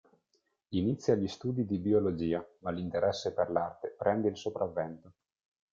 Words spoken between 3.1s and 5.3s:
per l'arte prende il sopravvento.